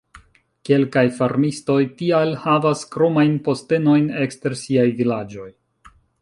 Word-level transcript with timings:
Kelkaj 0.67 1.03
farmistoj 1.17 1.75
tial 1.99 2.33
havas 2.45 2.81
kromajn 2.95 3.37
postenojn 3.49 4.09
ekster 4.25 4.57
siaj 4.63 4.89
vilaĝoj. 5.03 5.47